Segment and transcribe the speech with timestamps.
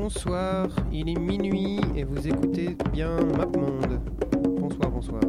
[0.00, 4.00] Bonsoir, il est minuit et vous écoutez bien MapMonde.
[4.60, 5.20] Bonsoir, bonsoir.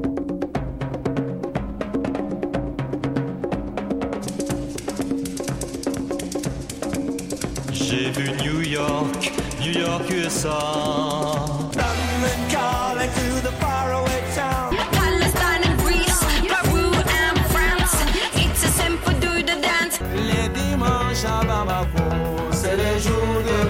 [7.74, 10.90] J'ai vu New York, New York, USA.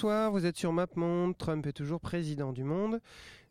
[0.00, 3.02] Bonsoir, vous êtes sur MapMonde, Trump est toujours président du monde,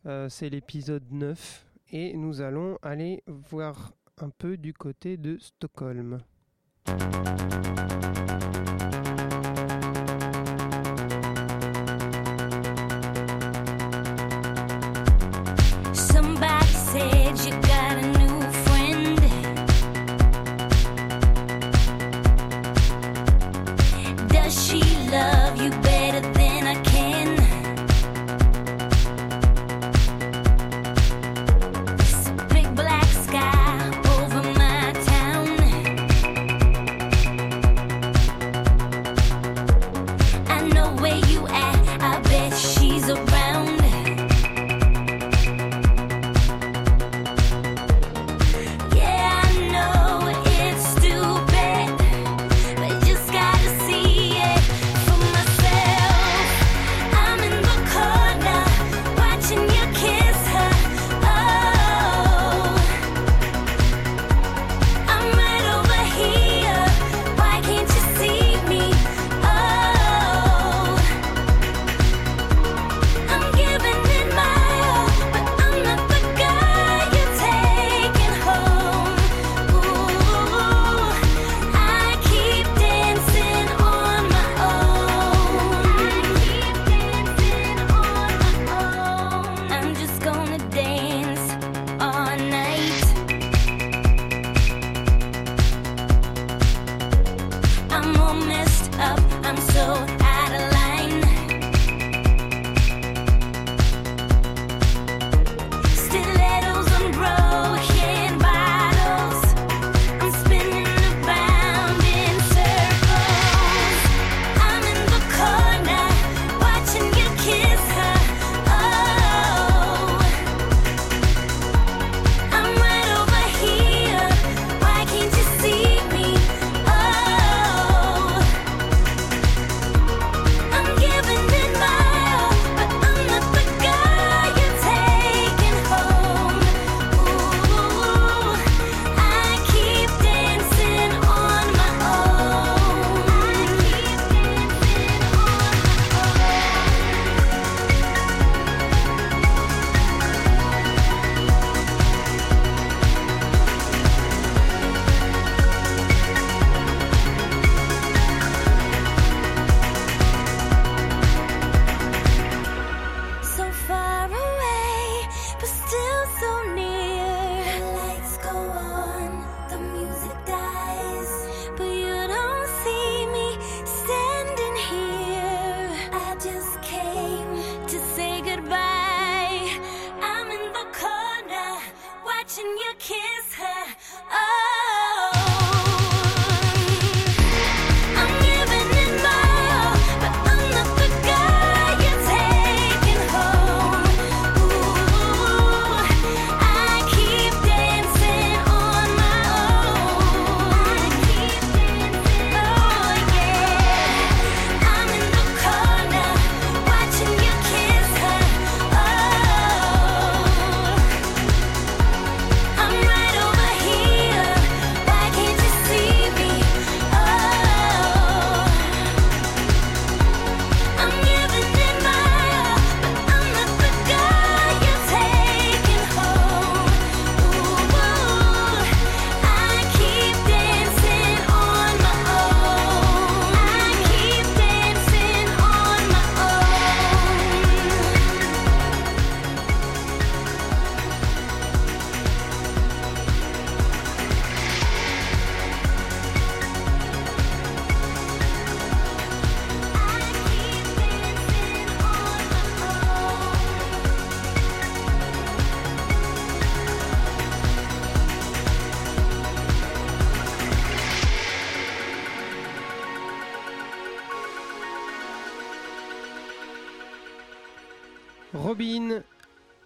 [0.06, 6.18] euh, c'est l'épisode 9 et nous allons aller voir un peu du côté de Stockholm.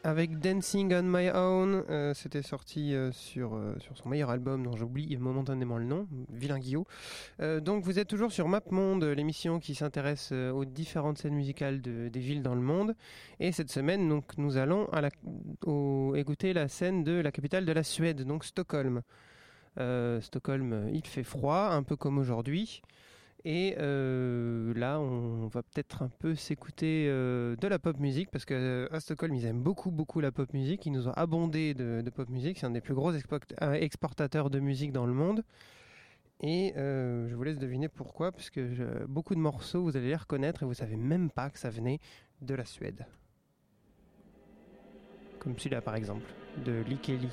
[0.03, 1.85] Avec Dancing on My Own.
[1.89, 6.07] Euh, C'était sorti euh, sur, euh, sur son meilleur album dont j'oublie momentanément le nom,
[6.31, 6.87] Vilain Guillot.
[7.39, 12.21] Donc vous êtes toujours sur MapMonde, l'émission qui s'intéresse aux différentes scènes musicales de- des
[12.21, 12.95] villes dans le monde.
[13.41, 15.09] Et cette semaine, donc, nous allons à la,
[16.17, 19.01] écouter la scène de la capitale de la Suède, donc Stockholm.
[20.21, 22.83] Stockholm, il fait froid, un peu comme aujourd'hui.
[23.47, 28.47] Et euh, là, on va peut-être un peu s'écouter euh, de la pop musique parce
[28.47, 30.87] que euh, Stockholm, ils aiment beaucoup, beaucoup la pop musique.
[30.87, 32.59] Ils nous ont abondé de, pop musique.
[32.59, 35.45] C'est un des plus gros expo- exportateurs de musique dans le monde.
[36.41, 40.63] Et je vous laisse deviner pourquoi, parce que beaucoup de morceaux, vous allez les reconnaître
[40.63, 42.01] et vous savez même pas que ça venait
[42.43, 43.07] de la Suède.
[45.39, 46.27] Comme celui-là, par exemple,
[46.65, 47.31] de Lee Kelly.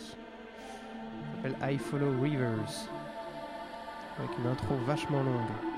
[1.35, 2.89] S'appelle I Follow Rivers.
[4.17, 5.70] Avec une intro vachement longue.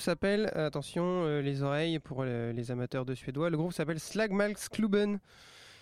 [0.00, 4.00] S'appelle, euh, attention euh, les oreilles pour euh, les amateurs de suédois, le groupe s'appelle
[4.00, 5.18] Slagmalksklubben.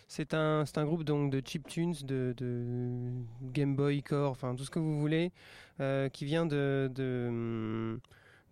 [0.09, 3.11] C'est un, c'est un groupe donc de chiptunes, de, de
[3.43, 5.33] Game Boy Core, enfin tout ce que vous voulez,
[6.13, 7.99] qui vient de, de,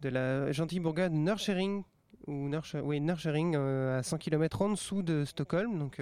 [0.03, 1.85] de la gentille bourgade Nurshering,
[2.27, 5.79] ou Nursh- oui, Nurshering, euh, à 100 km en dessous de Stockholm.
[5.79, 6.01] Donc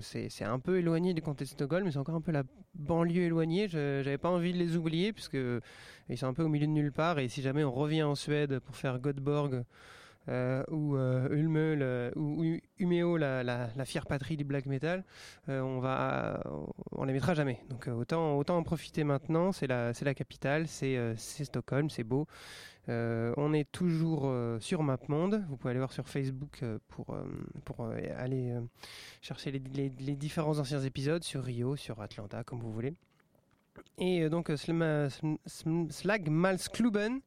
[0.00, 2.42] c'est c'est un peu éloigné du comté de Stockholm, mais c'est encore un peu la
[2.74, 3.68] banlieue éloignée.
[3.68, 5.36] Je J'avais pas envie de les oublier, puisque
[6.14, 7.18] ils sont un peu au milieu de nulle part.
[7.18, 9.64] Et si jamais on revient en Suède pour faire Göteborg
[10.28, 15.04] euh, ou euh, le- ou, ou la, la, la fière patrie du black metal,
[15.48, 16.42] euh, on va,
[16.92, 17.60] on les mettra jamais.
[17.70, 19.52] Donc euh, autant, autant en profiter maintenant.
[19.52, 22.26] C'est la, c'est la capitale, c'est euh, c'est Stockholm, c'est beau.
[22.88, 25.44] Euh, on est toujours euh, sur MapMonde.
[25.48, 27.24] Vous pouvez aller voir sur Facebook euh, pour, euh,
[27.64, 28.60] pour euh, aller euh,
[29.20, 32.94] chercher les- les différents anciens épisodes sur Rio, sur Atlanta, comme vous voulez.
[34.00, 37.20] Et euh, donc euh, Sm- Slagmalskluben,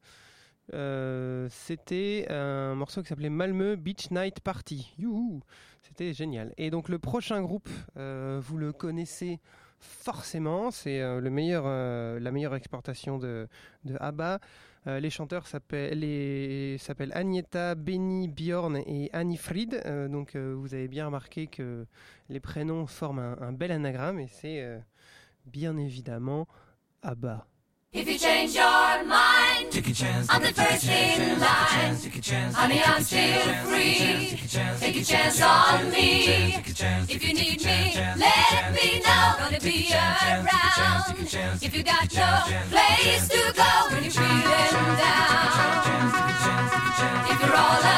[0.72, 4.92] euh, c'était un morceau qui s'appelait Malmö Beach Night Party.
[4.98, 5.40] Youhou
[5.82, 6.52] C'était génial.
[6.56, 9.40] Et donc le prochain groupe, vous le connaissez
[9.78, 13.46] forcément, c'est le meilleur, la meilleure exportation de,
[13.84, 14.40] de ABBA.
[14.86, 15.92] Les chanteurs s'appellent
[17.12, 19.82] Agneta, Benny, Bjorn et Annie Fried.
[20.10, 21.84] Donc vous avez bien remarqué que
[22.30, 24.66] les prénoms forment un, bel anagramme et c'est
[25.44, 26.48] bien évidemment
[27.04, 27.44] ABBA.
[27.92, 30.26] If you change your mind, Take a chance.
[30.28, 31.96] I'm the first in line.
[32.00, 32.54] Take a chance.
[32.56, 34.36] Honey, I'm still free.
[34.80, 36.56] Take a chance on me.
[37.08, 39.34] If you need me, let me know.
[39.38, 41.28] Gonna be around.
[41.62, 42.30] If you got no
[42.70, 45.84] place to go when you're feeling down.
[47.30, 47.93] If you're all alone,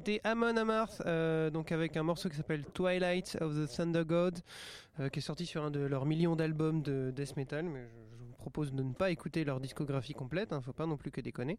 [0.00, 4.38] c'était Amon Amarth, euh, donc avec un morceau qui s'appelle Twilight of the Thunder God,
[4.98, 8.24] euh, qui est sorti sur un de leurs millions d'albums de death metal, mais je,
[8.24, 11.20] vous propose de ne pas écouter leur discographie complète, hein, faut pas non plus que
[11.20, 11.58] déconner.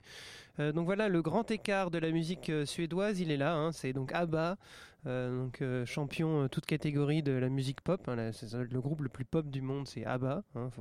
[0.60, 3.93] Euh, donc voilà, le grand écart de la musique suédoise, il est là, hein, c'est
[3.93, 4.58] donc ABBA,
[5.06, 9.62] donc champion toute catégorie de la musique pop, hein, le groupe le plus pop du
[9.62, 10.71] monde, c'est ABBA, hein,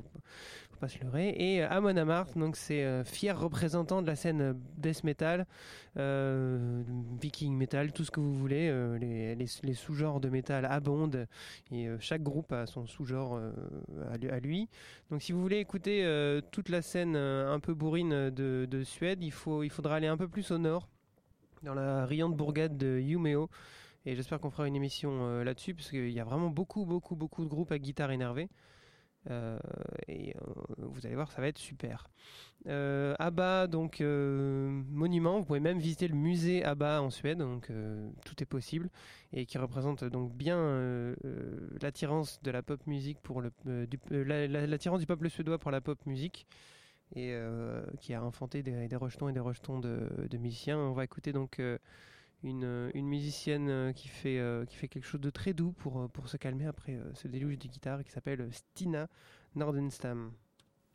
[0.83, 5.45] et euh, Amon Amarth, donc c'est euh, fier représentant de la scène euh, death metal,
[5.95, 11.27] viking metal, tout ce que vous voulez, les, sous-genres de métal abondent,
[11.71, 13.37] et chaque groupe a son sous-genre
[14.09, 14.69] à lui-.
[15.09, 19.33] Donc si vous voulez écouter toute la scène un peu bourrine de, de Suède, il,
[19.33, 20.87] faut, il faudra aller un peu plus au nord,
[21.63, 23.49] dans la riante bourgade de Umeå.
[24.05, 27.43] Et j'espère qu'on fera une émission là-dessus, parce qu'il y a vraiment beaucoup, beaucoup, beaucoup
[27.43, 28.47] de groupes à guitare énervée.
[29.29, 29.59] Euh,
[30.07, 30.41] et euh,
[30.79, 32.07] vous allez voir, ça va être super.
[32.67, 37.71] Euh, ABBA, donc monument, vous pouvez même visiter le musée ABBA en Suède, donc
[38.25, 38.89] tout est possible,
[39.33, 41.15] et qui représente donc bien
[41.81, 43.51] l'attirance de la pop musique pour le,
[43.87, 46.47] du- la- la- l'attirance du peuple suédois pour la pop musique,
[47.15, 47.35] et
[47.99, 50.77] qui a inventé des, des rejetons et des rejetons de, musiciens.
[50.77, 51.61] On va écouter donc
[52.43, 56.01] une, une musicienne euh, qui fait, euh, qui fait quelque chose de très doux pour,
[56.01, 59.07] euh, pour se calmer après euh, ce déluge de guitare qui s'appelle Stina
[59.55, 60.31] Nordenstam.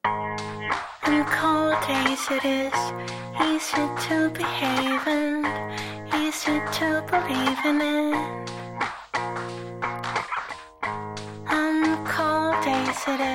[0.04, 2.92] In cold days it is
[3.40, 5.46] easy to behave and
[6.14, 8.50] easy to believe in it.
[11.48, 13.26] On cold days it.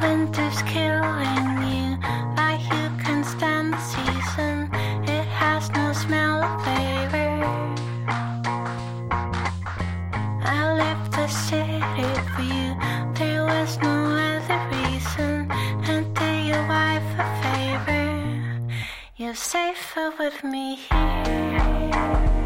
[0.00, 1.98] Winter's killing you,
[2.36, 4.70] like you can stand the season.
[5.04, 7.32] It has no smell or flavor.
[10.44, 12.76] I left the city for you.
[13.14, 13.96] There was no
[14.28, 15.50] other reason.
[15.90, 18.72] And do your wife a favor.
[19.16, 22.37] You're safer with me here.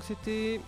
[0.00, 0.58] Donc c'était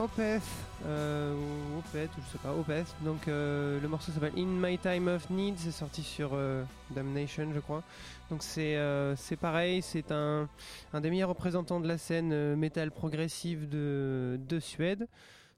[0.00, 0.42] Opeth,
[0.84, 2.92] euh, ou ou je sais pas, Opeth.
[3.04, 7.52] Donc euh, le morceau s'appelle In My Time of Need, c'est sorti sur euh, Damnation,
[7.54, 7.84] je crois.
[8.30, 10.48] Donc c'est euh, c'est pareil, c'est un,
[10.92, 15.06] un des meilleurs représentants de la scène métal progressive de, de Suède.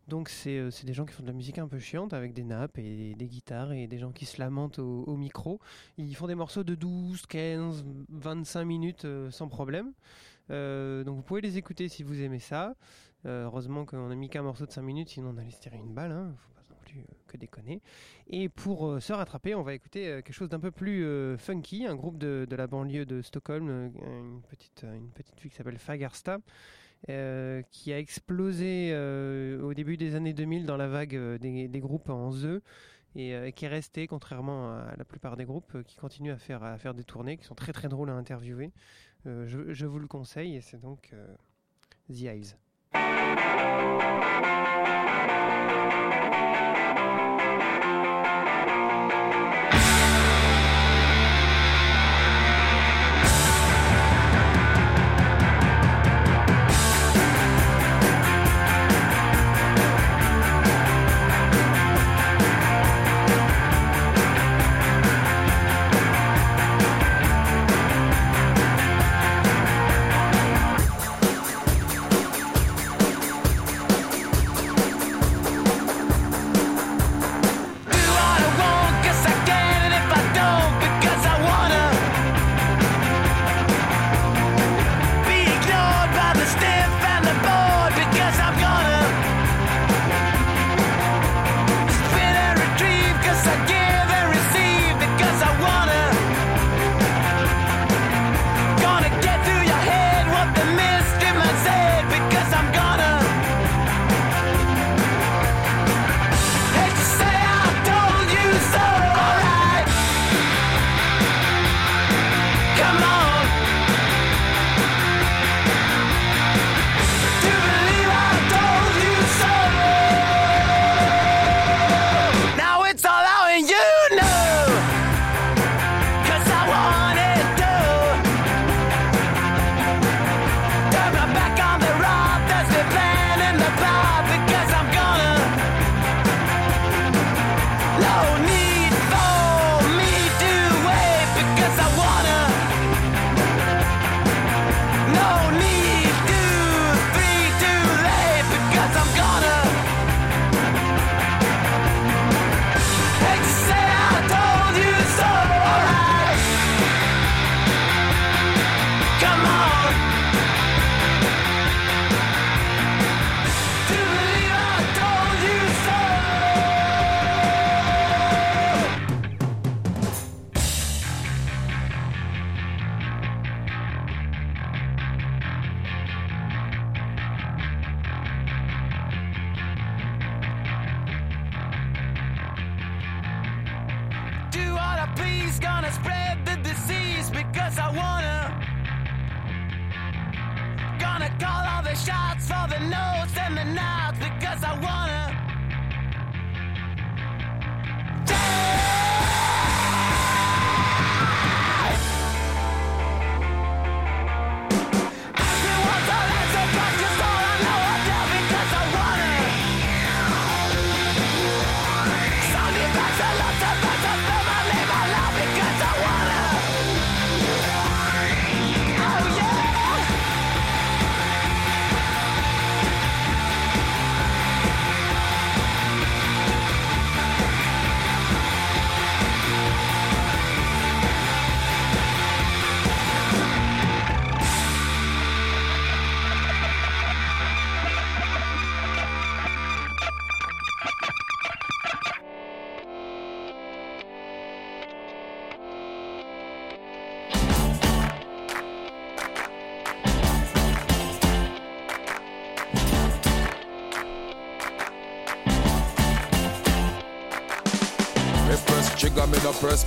[0.06, 2.76] Donc c'est des gens qui font de la musique un peu chiante avec des nappes
[2.76, 5.58] et des guitares et des gens qui se lamentent au, micro.
[5.96, 9.92] Ils font des morceaux de 12, 15, 25 minutes sans problème.
[10.50, 12.74] Euh, donc vous pouvez les écouter si vous aimez ça.
[13.26, 15.76] Euh, heureusement qu'on a mis qu'un morceau de 5 minutes, sinon on allait se tirer
[15.76, 16.12] une balle.
[16.12, 16.34] Hein.
[16.38, 17.82] Faut pas non plus euh, que déconner.
[18.28, 21.04] Et pour se rattraper, on va écouter quelque chose d'un peu plus
[21.38, 25.78] funky, un groupe de, la banlieue de Stockholm, une petite, une petite fille qui s'appelle
[25.78, 26.38] Fagersta.
[27.06, 28.94] qui a explosé
[29.62, 32.62] au début des années 2000 dans la vague des, groupes en The
[33.16, 36.78] et qui est resté, contrairement à la plupart des groupes, qui continuent à faire, à
[36.78, 38.70] faire des tournées, qui sont très très drôles à interviewer.
[39.26, 41.26] Euh, je, vous le conseille et c'est donc euh,
[42.08, 42.54] The Eyes.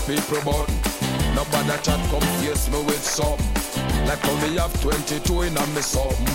[0.06, 0.76] People button.
[1.36, 3.47] Nobody chat come face me with something.
[4.06, 6.28] Like me have 22 in a me something.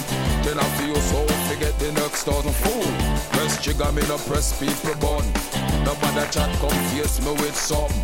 [0.43, 2.89] Then I feel so forget the next thousand fool.
[3.33, 5.29] Press trigger, me no press people button.
[5.85, 8.03] Nobody chat come face me with something.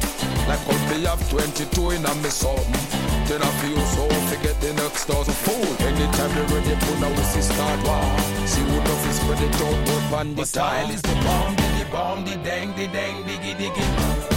[0.48, 3.04] Like me have 22 in a me something.
[3.26, 5.64] Then I feel so forget the next dozen fool.
[5.88, 8.04] Anytime you're ready, put now we see start war.
[8.46, 10.26] See who enough is spread it out, but.
[10.36, 14.33] My style is the bomb, the bomb, the dang, the dang, diggy, diggy.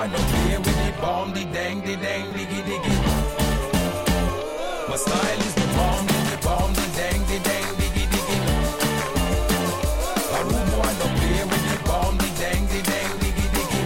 [0.00, 2.94] I no play with the bomb, the dang, the dang, diggy, diggy.
[4.88, 8.38] My style is the bomb, the bomb, the dang, the dang, diggy, diggy.
[10.32, 13.82] I no play with the bomb, the dang, the dang, diggy, diggy.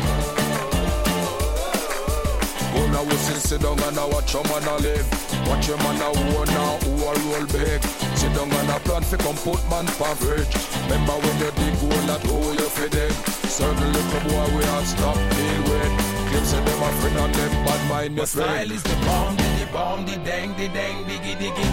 [2.70, 5.08] Go now we sit, sit down and I watch your man a live.
[5.48, 7.82] Watch your man a own now who a roll big.
[8.14, 10.54] Sit down and a plan fi come put man pa fridge.
[10.84, 13.43] Remember when you dig hole that hole you fi dig.
[13.54, 15.92] Certain little boy we have stop deal with.
[16.28, 19.68] Claim say them a friend and them bad mind My style is the bomb, the
[19.72, 21.66] bomb, the dang, the dang, diggy, diggy.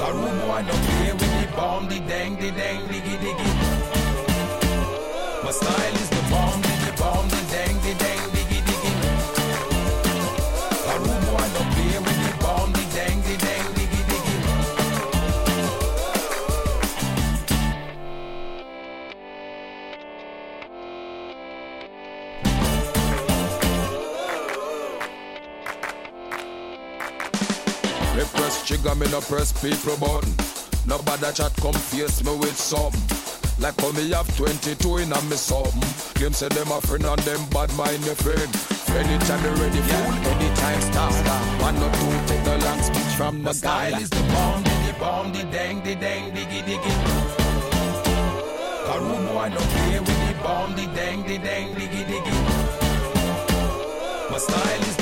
[0.00, 3.50] Karumo, I no play with the bomb, the dang, the dang, diggy, diggy.
[5.44, 8.33] My style is the bomb, the bomb, the dang, the dang,
[28.84, 30.32] trigger, me no press people button.
[30.86, 33.00] Nobody chat come face me with something.
[33.58, 35.80] Like how me have 22 in a me something.
[36.14, 38.50] Claim say them a friend and them bad mind me friend.
[38.94, 41.12] Anytime they ready, fool, anytime stop.
[41.62, 44.00] One or two, take the long speech from My the style guy.
[44.00, 46.94] is the bomb, the bomb, the dang, the dang, diggy, diggy.
[48.86, 52.34] I no play with the bomb, the dang, the dang, diggy, diggy.
[54.30, 54.93] My style is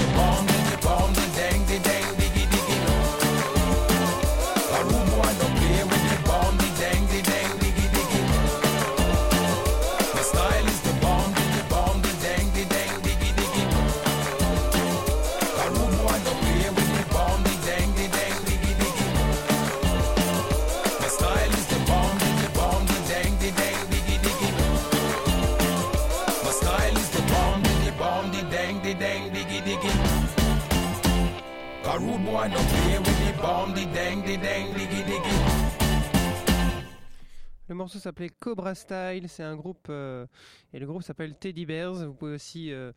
[38.30, 40.26] Cobra Style, c'est un groupe euh,
[40.72, 42.06] et le groupe s'appelle Teddy Bears.
[42.06, 42.92] Vous pouvez aussi euh,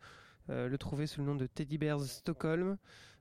[0.50, 2.76] euh, le trouver sous le nom de Teddy Bears Stockholm.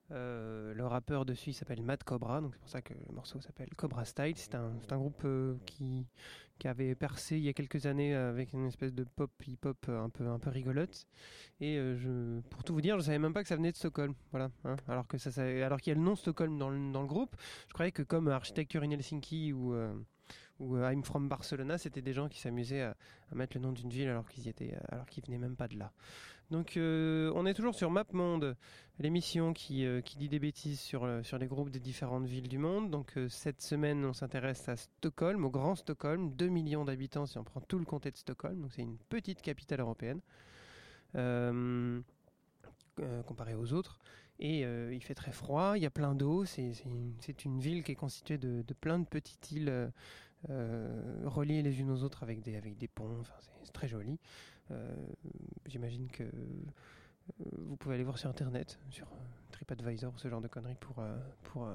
[0.10, 4.06] Le rappeur dessus s'appelle Matt Cobra, donc c'est pour ça que le morceau s'appelle Cobra
[4.06, 4.36] Style.
[4.36, 5.26] C'est un, groupe
[5.66, 6.06] qui,
[6.64, 10.28] avait percé il y a quelques années avec une espèce de pop hip-hop un peu,
[10.28, 11.08] un peu rigolote.
[11.60, 11.80] Et
[12.52, 14.14] pour tout vous dire, je savais même pas que ça venait de Stockholm.
[14.30, 14.76] Voilà, hein.
[14.88, 17.36] alors ça, qu'il y a le nom Stockholm dans le, dans le groupe,
[17.68, 19.74] je croyais que comme Architecture in Helsinki ou
[20.60, 22.96] ou euh, I'm from Barcelona, c'était des gens qui s'amusaient à,
[23.34, 25.78] mettre le nom d'une ville alors qu'ils y étaient, alors qu'ils venaient même pas de
[25.78, 25.92] là.
[26.52, 28.56] Donc euh, on est toujours sur MapMonde,
[29.00, 32.92] l'émission qui, euh, dit des bêtises sur, euh, les groupes des différentes villes du monde.
[32.92, 37.38] Donc euh, cette semaine on s'intéresse à Stockholm, au Grand Stockholm, 2 millions d'habitants si
[37.38, 40.22] on prend tout le comté de Stockholm, donc c'est une petite capitale européenne.
[41.16, 42.02] Euh,
[43.02, 44.00] euh, comparé aux autres.
[44.40, 47.92] Et euh, il fait très froid, il y a plein d'eau, c'est une, ville qui
[47.92, 49.92] est constituée de plein de petites îles
[50.50, 53.34] euh, reliées les unes aux autres avec des, avec des ponts, enfin,
[53.64, 54.20] c'est très joli.
[54.72, 54.96] Euh,
[55.68, 56.30] J'imagine que euh,
[57.58, 59.16] vous pouvez aller voir sur internet, sur euh,
[59.52, 61.04] TripAdvisor, ce genre de conneries pour,
[61.44, 61.68] pour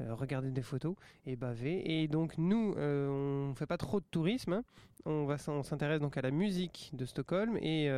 [0.00, 2.02] regarder des photos et baver.
[2.02, 4.64] Et donc nous, on fait pas trop de tourisme, hein.
[5.04, 7.88] on, on s'intéresse donc à la musique de Stockholm et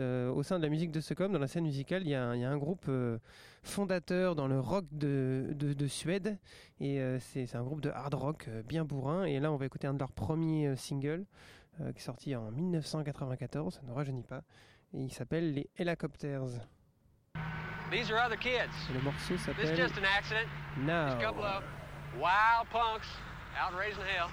[0.00, 2.24] euh, au sein de la musique de Stockholm, dans la scène musicale, il y a
[2.24, 3.18] un, il y a un groupe euh,
[3.62, 6.38] fondateur dans le rock de, de- de Suède.
[6.80, 9.24] Et euh, c'est un groupe de hard rock euh, bien bourrin.
[9.24, 11.24] Et là, on va écouter un de leurs premiers euh, singles
[11.80, 13.74] euh, qui est sorti en 1994.
[13.74, 14.42] Ça ne rajeunit pas.
[14.94, 16.46] Et il s'appelle Les Helicopters.
[17.90, 18.70] These are other kids.
[18.90, 20.40] Et le morceau s'appelle just an accident.
[20.76, 21.20] Just a Now.
[21.20, 21.62] couple of
[22.20, 23.06] wild punks
[23.58, 24.28] out raising hell.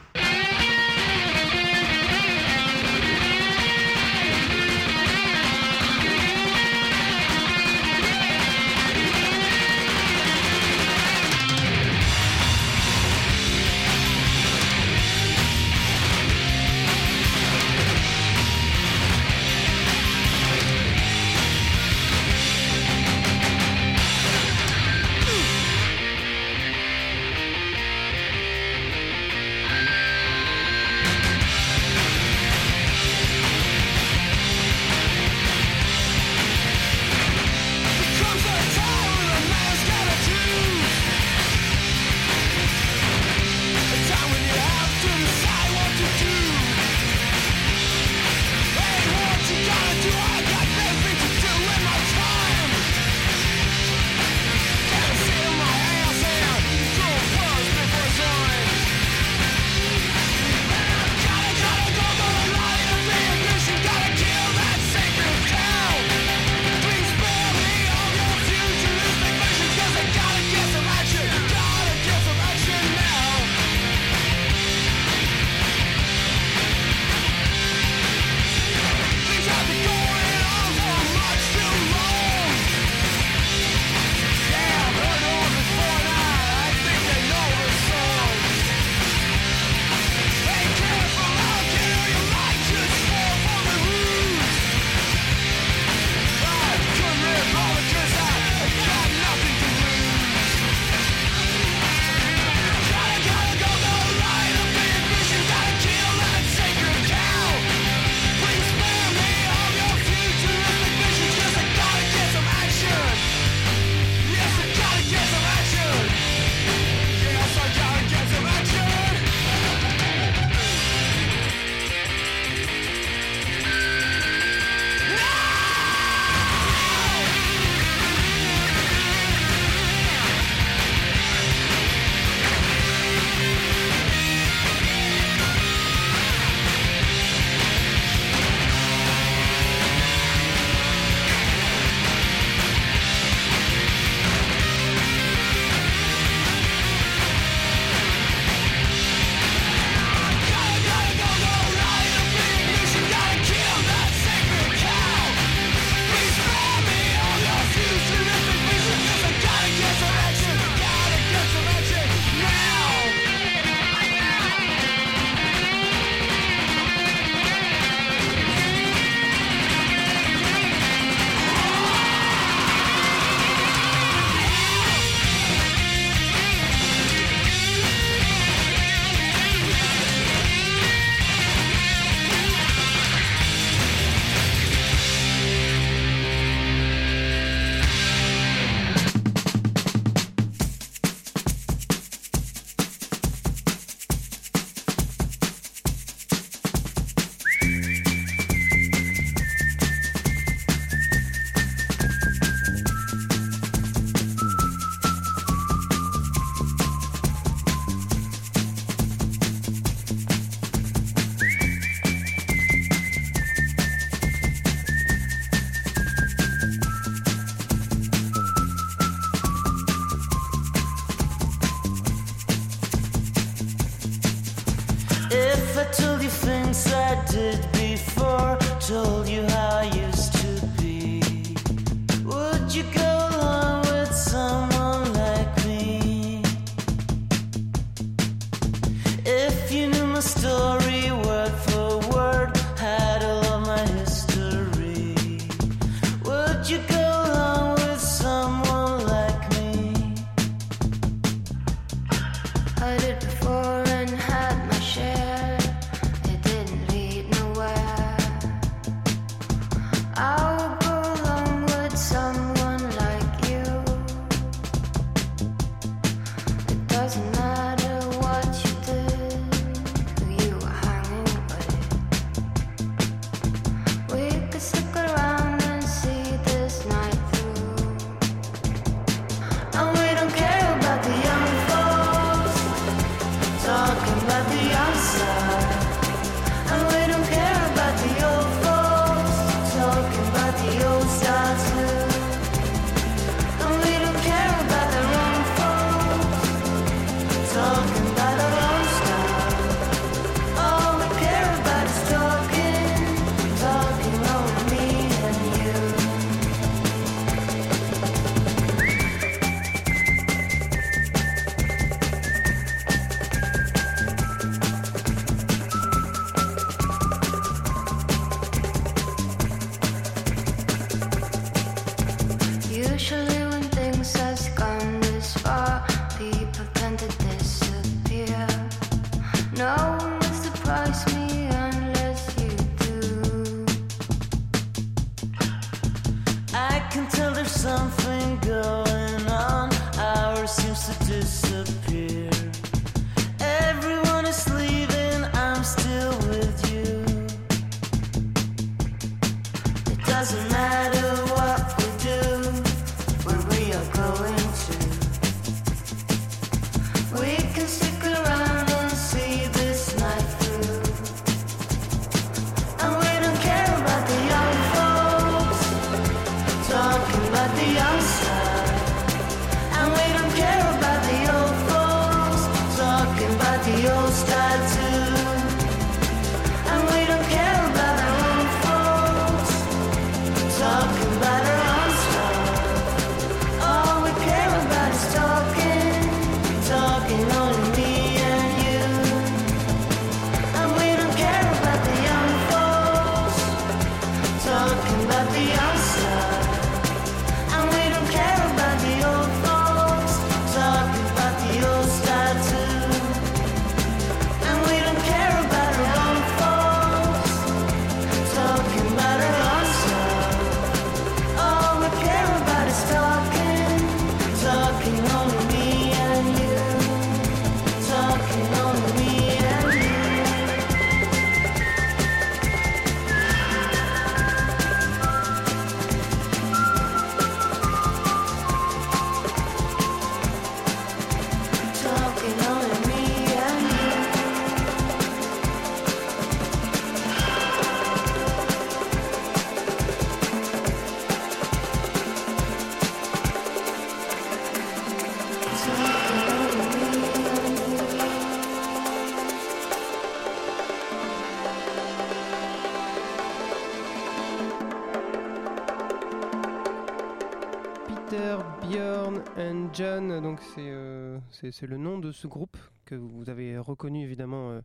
[461.51, 464.61] C'est le nom de ce groupe que vous avez reconnu évidemment euh,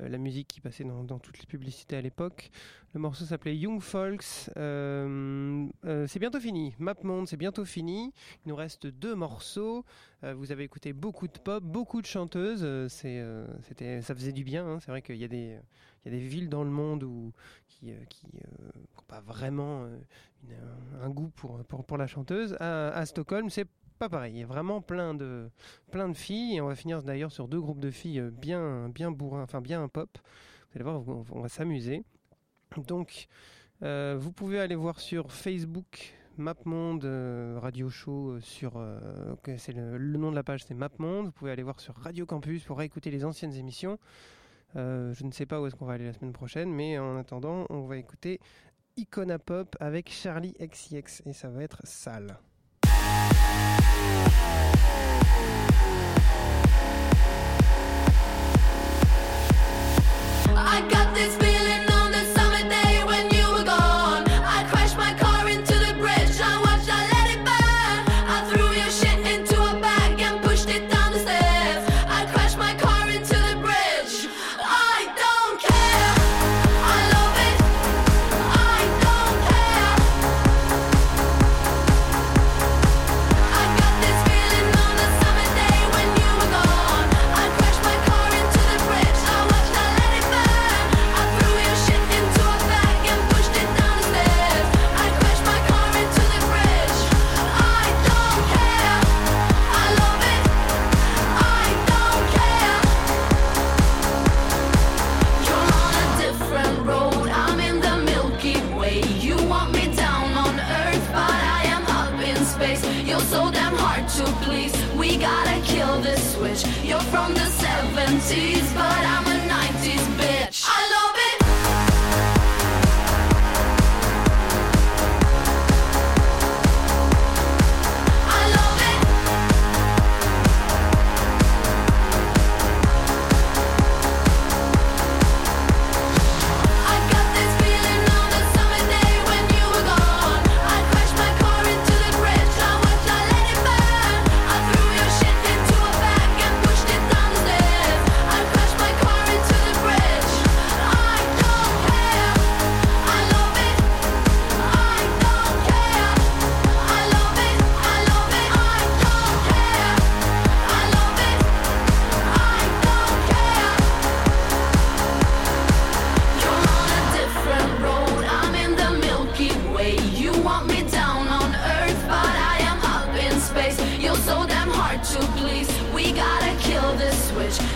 [0.00, 2.50] euh, la musique qui passait dans, toutes les publicités à l'époque.
[2.94, 4.50] Le morceau s'appelait Young Folks.
[4.56, 5.66] Euh,
[6.06, 6.74] c'est bientôt fini.
[6.78, 8.12] Monde, c'est bientôt fini.
[8.44, 9.84] Il nous reste deux morceaux.
[10.22, 12.66] Vous avez écouté beaucoup de pop, beaucoup de chanteuses.
[12.88, 14.66] C'était, ça faisait du bien.
[14.66, 14.78] hein.
[14.80, 15.60] C'est vrai qu'il y a des,
[16.06, 17.32] villes dans le monde où,
[17.68, 19.86] qui, n'ont pas vraiment
[21.02, 22.56] un, goût pour, la chanteuse.
[22.60, 23.66] À Stockholm, c'est
[24.08, 24.34] pareil.
[24.34, 25.50] Il y a vraiment plein de,
[26.14, 26.56] filles.
[26.56, 29.60] Et on va finir d'ailleurs sur deux groupes de filles euh, bien, bien bourrins, enfin
[29.60, 30.10] bien pop.
[30.16, 32.04] Vous allez voir, on, va s'amuser.
[32.76, 33.28] Donc,
[33.82, 38.84] euh, vous pouvez aller voir sur Facebook MapMonde euh, Radio Show sur
[39.56, 41.26] c'est le, nom de la page c'est MapMonde.
[41.26, 43.98] Vous pouvez aller voir sur Radio Campus pour réécouter les anciennes émissions.
[44.74, 47.66] Je ne sais pas où est-ce qu'on va aller la semaine prochaine, mais en attendant,
[47.70, 48.40] on va écouter
[48.96, 52.38] Icona Pop avec Charlie XCX et ça va être sale.
[53.94, 54.00] あ
[57.53, 57.53] っ。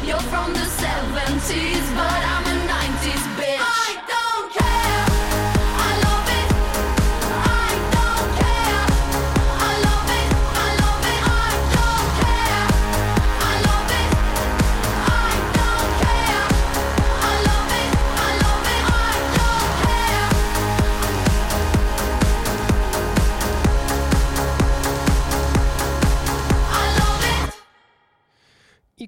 [0.08, 2.47] You're from the 70s, but I'm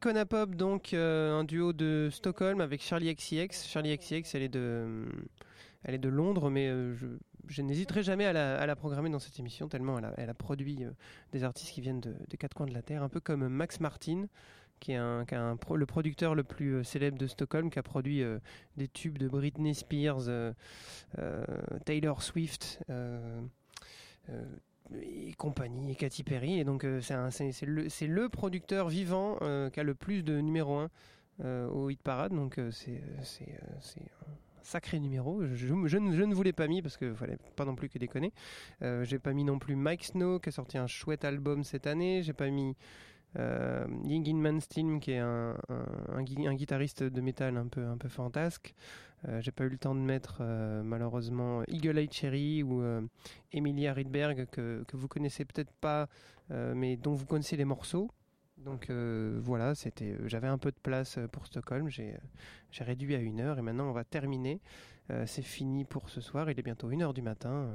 [0.00, 3.68] Icona Pop, donc euh, un duo de Stockholm avec Charlie XCX.
[3.68, 5.04] Charlie XCX, elle est de,
[5.84, 6.94] elle est de Londres, mais euh,
[7.48, 8.32] je, n'hésiterai jamais à
[8.66, 10.90] la, programmer dans cette émission, tellement elle a, produit euh,
[11.32, 13.78] des artistes qui viennent de- des quatre coins de la Terre, un peu comme Max
[13.80, 14.24] Martin,
[14.78, 18.38] qui est, le producteur le plus euh, célèbre de Stockholm, qui a produit euh,
[18.78, 20.54] des tubes de Britney Spears, euh,
[21.18, 21.44] euh,
[21.84, 22.80] Taylor Swift.
[22.88, 23.42] euh,
[24.30, 24.42] euh,
[25.02, 26.58] et compagnie, et Katy Perry.
[26.58, 30.78] Et donc, euh, c'est le, le producteur vivant euh, qui a le plus de numéro
[30.78, 30.90] 1
[31.68, 32.32] au hit parade.
[32.32, 34.00] Donc, euh, c'est euh, euh,
[34.62, 35.42] sacré numéro.
[35.42, 37.88] Je, je, ne, je ne vous l'ai pas mis parce que fallait pas non plus
[37.88, 38.32] que déconner.
[38.82, 41.86] Euh, J'ai pas mis non plus Mike Snow qui a sorti un chouette album cette
[41.86, 42.22] année.
[42.22, 42.76] J'ai pas mis.
[43.38, 45.56] Euh, Yingin Manstein qui est un,
[46.08, 48.74] un guitariste de métal un peu, un peu fantasque.
[49.28, 53.02] Euh, J'ai pas eu le temps de mettre euh, malheureusement Eagle Eye Cherry ou euh,
[53.52, 56.08] Emilia Rydberg que, que vous connaissez peut-être pas
[56.50, 58.10] euh, mais dont vous connaissez les morceaux.
[58.58, 62.18] Donc voilà, c'était, j'avais un peu de place pour Stockholm, j'ai,
[62.80, 64.60] réduit à une heure et maintenant on va terminer.
[65.24, 67.72] C'est fini pour ce soir, il est bientôt une heure du matin.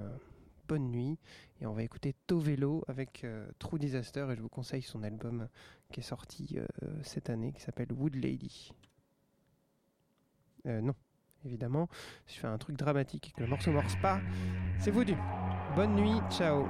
[0.67, 1.17] bonne nuit
[1.59, 3.25] et on va écouter Tovelo avec
[3.57, 5.47] True Disaster et je vous conseille son album
[5.91, 6.59] qui est sorti
[7.01, 8.71] cette année qui s'appelle Wood Lady.
[10.65, 10.93] Non,
[11.45, 11.87] évidemment,
[12.25, 14.19] si je fais un truc dramatique et que le morceau morce pas,
[14.79, 15.15] c'est foutu.
[15.75, 16.65] Bonne nuit, ciao.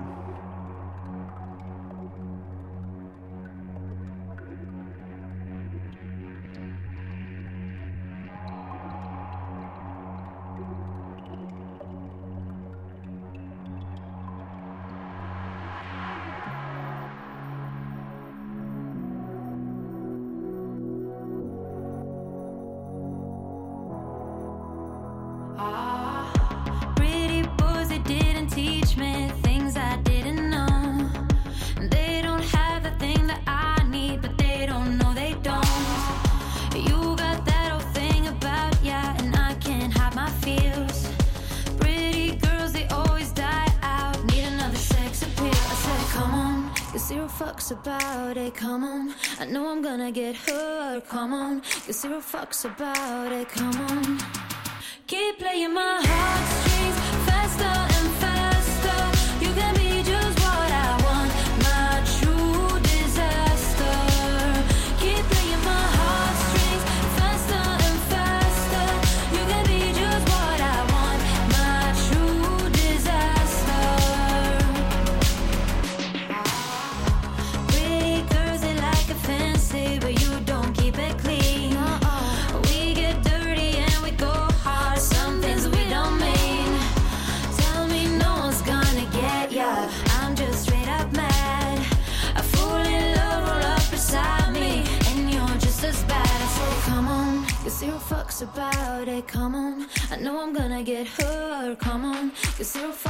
[52.55, 52.94] talks about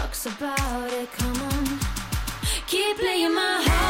[0.05, 1.11] fucks about it.
[1.13, 1.79] Come on.
[2.67, 3.84] Keep playing my heartstrings